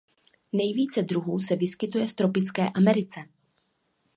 [0.53, 3.19] Nejvíce druhů se vyskytuje v tropické Americe.